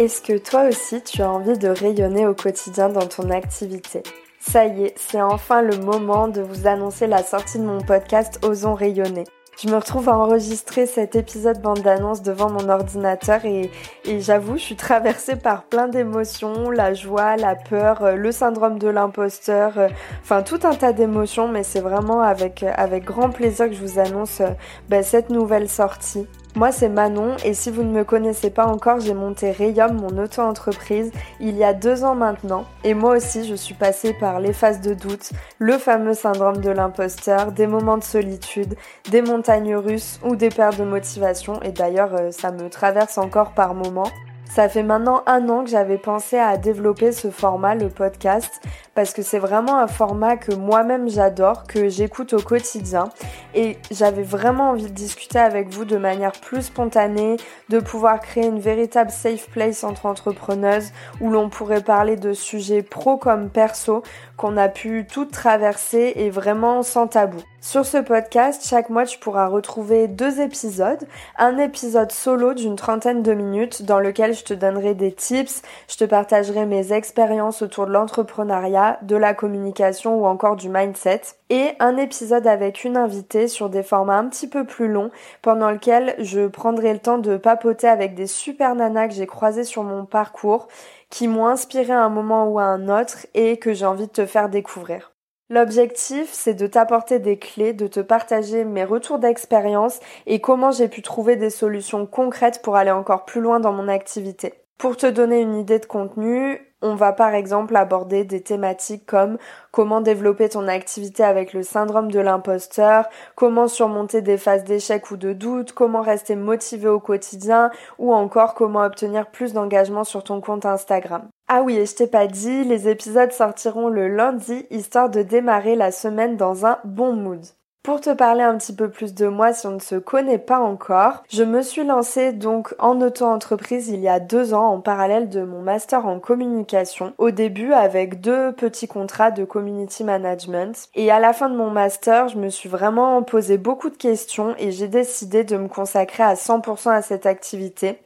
[0.00, 4.02] Est-ce que toi aussi tu as envie de rayonner au quotidien dans ton activité?
[4.38, 8.42] Ça y est, c'est enfin le moment de vous annoncer la sortie de mon podcast
[8.42, 9.24] Osons rayonner.
[9.62, 13.70] Je me retrouve à enregistrer cet épisode bande d'annonce devant mon ordinateur et,
[14.06, 18.88] j'avoue, je suis traversée par plein d'émotions, la joie, la peur, euh, le syndrome de
[18.88, 19.88] l'imposteur, euh,
[20.22, 23.98] enfin tout un tas d'émotions, mais c'est vraiment avec, avec grand plaisir que je vous
[23.98, 24.48] annonce euh,
[24.88, 26.26] bah, cette nouvelle sortie.
[26.56, 30.20] Moi, c'est Manon et si vous ne me connaissez pas encore, j'ai monté Rayum, mon
[30.20, 32.64] auto-entreprise, il y a deux ans maintenant.
[32.82, 36.70] Et moi aussi, je suis passée par les phases de doute, le fameux syndrome de
[36.70, 38.74] l'imposteur, des moments de solitude,
[39.10, 41.62] des montagnes russes ou des pertes de motivation.
[41.62, 44.10] Et d'ailleurs, euh, ça me traverse encore par moments.
[44.50, 48.60] Ça fait maintenant un an que j'avais pensé à développer ce format, le podcast,
[48.96, 53.10] parce que c'est vraiment un format que moi-même j'adore, que j'écoute au quotidien.
[53.54, 57.36] Et j'avais vraiment envie de discuter avec vous de manière plus spontanée,
[57.68, 62.82] de pouvoir créer une véritable safe place entre entrepreneuses où l'on pourrait parler de sujets
[62.82, 64.02] pro comme perso
[64.36, 67.38] qu'on a pu tout traverser et vraiment sans tabou.
[67.60, 71.06] Sur ce podcast, chaque mois, tu pourras retrouver deux épisodes.
[71.36, 76.04] Un épisode solo d'une trentaine de minutes dans lequel te donnerai des tips, je te
[76.04, 81.22] partagerai mes expériences autour de l'entrepreneuriat, de la communication ou encore du mindset.
[81.50, 85.10] Et un épisode avec une invitée sur des formats un petit peu plus longs
[85.42, 89.64] pendant lequel je prendrai le temps de papoter avec des super nanas que j'ai croisées
[89.64, 90.68] sur mon parcours
[91.10, 94.12] qui m'ont inspiré à un moment ou à un autre et que j'ai envie de
[94.12, 95.12] te faire découvrir.
[95.50, 100.86] L'objectif, c'est de t'apporter des clés, de te partager mes retours d'expérience et comment j'ai
[100.86, 104.54] pu trouver des solutions concrètes pour aller encore plus loin dans mon activité.
[104.78, 109.38] Pour te donner une idée de contenu, on va par exemple aborder des thématiques comme
[109.70, 115.16] comment développer ton activité avec le syndrome de l'imposteur, comment surmonter des phases d'échec ou
[115.16, 120.40] de doute, comment rester motivé au quotidien ou encore comment obtenir plus d'engagement sur ton
[120.40, 121.28] compte Instagram.
[121.48, 125.74] Ah oui, et je t'ai pas dit, les épisodes sortiront le lundi histoire de démarrer
[125.74, 127.44] la semaine dans un bon mood.
[127.82, 130.58] Pour te parler un petit peu plus de moi si on ne se connaît pas
[130.58, 135.30] encore, je me suis lancée donc en auto-entreprise il y a deux ans en parallèle
[135.30, 137.14] de mon master en communication.
[137.16, 141.70] Au début avec deux petits contrats de community management et à la fin de mon
[141.70, 146.22] master je me suis vraiment posé beaucoup de questions et j'ai décidé de me consacrer
[146.22, 147.98] à 100% à cette activité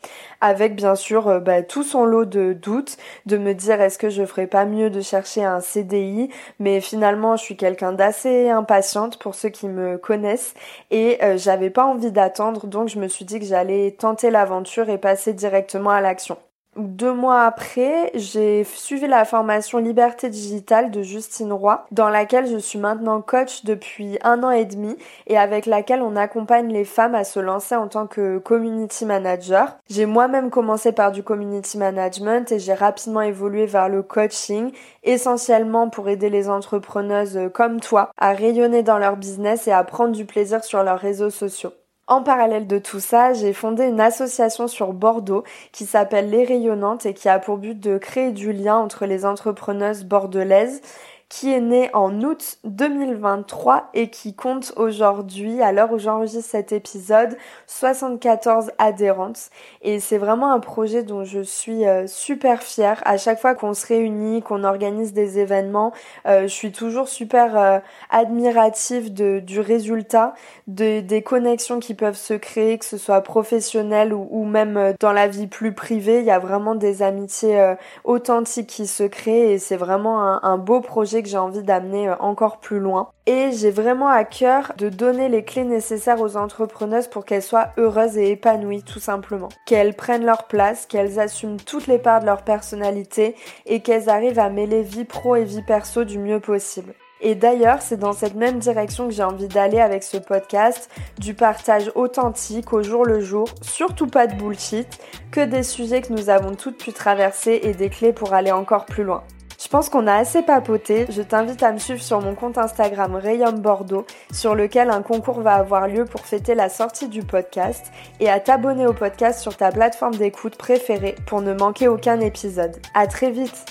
[0.45, 4.11] avec bien sûr euh, bah, tout son lot de doutes, de me dire est-ce que
[4.11, 9.19] je ferais pas mieux de chercher un CDI, mais finalement je suis quelqu'un d'assez impatiente
[9.19, 10.55] pour ceux qui me connaissent
[10.91, 14.89] et euh, j'avais pas envie d'attendre donc je me suis dit que j'allais tenter l'aventure
[14.89, 16.39] et passer directement à l'action.
[16.77, 22.57] Deux mois après, j'ai suivi la formation Liberté Digitale de Justine Roy, dans laquelle je
[22.57, 24.97] suis maintenant coach depuis un an et demi
[25.29, 29.77] et avec laquelle on accompagne les femmes à se lancer en tant que community manager.
[29.89, 34.73] J'ai moi-même commencé par du community management et j'ai rapidement évolué vers le coaching,
[35.05, 40.13] essentiellement pour aider les entrepreneuses comme toi à rayonner dans leur business et à prendre
[40.13, 41.73] du plaisir sur leurs réseaux sociaux.
[42.07, 45.43] En parallèle de tout ça, j'ai fondé une association sur Bordeaux
[45.73, 49.25] qui s'appelle Les Rayonnantes et qui a pour but de créer du lien entre les
[49.25, 50.83] entrepreneuses bordelaises
[51.29, 56.73] qui est né en août 2023 et qui compte aujourd'hui, à l'heure où j'enregistre cet
[56.73, 57.37] épisode,
[57.67, 59.51] 74 adhérentes.
[59.83, 63.01] Et c'est vraiment un projet dont je suis euh, super fière.
[63.05, 65.93] À chaque fois qu'on se réunit, qu'on organise des événements,
[66.27, 67.79] euh, je suis toujours super euh,
[68.11, 70.35] admirative du résultat,
[70.67, 75.27] de, des connexions qui peuvent se créer, que ce soit professionnel ou, même dans la
[75.27, 76.21] vie plus privée.
[76.21, 77.75] Il y a vraiment des amitiés
[78.05, 82.17] authentiques qui se créent et c'est vraiment un beau projet que j'ai envie d'amener euh,
[82.21, 83.11] encore plus loin.
[83.27, 87.71] Et j'ai vraiment à cœur de donner les clés nécessaires aux entrepreneuses pour qu'elles soient
[87.79, 89.49] heureuses et épanouies tout simplement.
[89.67, 93.35] Qu'elles prennent leur place, qu'elles assument toutes les parts de leur personnalité
[93.67, 96.95] et qu'elles arrivent à mêler vie pro et vie perso du mieux possible.
[97.27, 101.33] Et d'ailleurs, c'est dans cette même direction que j'ai envie d'aller avec ce podcast, du
[101.33, 104.87] partage authentique au jour le jour, surtout pas de bullshit,
[105.31, 108.85] que des sujets que nous avons toutes pu traverser et des clés pour aller encore
[108.85, 109.25] plus loin.
[109.65, 111.07] Je pense qu'on a assez papoté.
[111.09, 115.41] Je t'invite à me suivre sur mon compte Instagram Rayum Bordeaux, sur lequel un concours
[115.41, 117.87] va avoir lieu pour fêter la sortie du podcast,
[118.21, 122.77] et à t'abonner au podcast sur ta plateforme d'écoute préférée pour ne manquer aucun épisode.
[122.93, 123.65] À très vite!